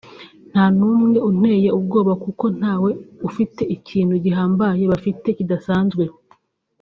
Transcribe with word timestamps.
“Nta 0.51 0.63
n’umwe 0.77 1.17
unteye 1.29 1.69
ubwoba 1.77 2.13
kuko 2.23 2.45
ntawe 2.57 2.89
ufite 3.27 3.61
ikintu 3.75 4.13
gihambaye 4.23 4.83
bafite 4.91 5.27
kidasanzwe 5.37 6.03